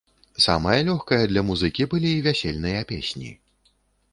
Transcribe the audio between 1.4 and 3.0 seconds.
музыкі былі вясельныя